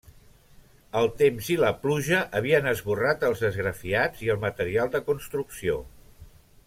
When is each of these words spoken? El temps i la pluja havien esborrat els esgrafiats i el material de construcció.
El 1.01 1.09
temps 1.17 1.49
i 1.55 1.57
la 1.63 1.69
pluja 1.83 2.21
havien 2.39 2.69
esborrat 2.71 3.27
els 3.29 3.45
esgrafiats 3.51 4.25
i 4.29 4.33
el 4.37 4.41
material 4.47 4.91
de 4.97 5.03
construcció. 5.11 5.77